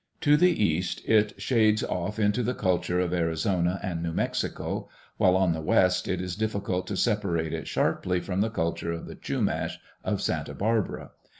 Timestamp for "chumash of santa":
9.13-10.55